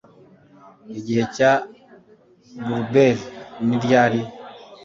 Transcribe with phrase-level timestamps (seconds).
[0.99, 1.51] Igihe cya
[2.61, 3.23] blueberry
[3.65, 4.21] ni ryari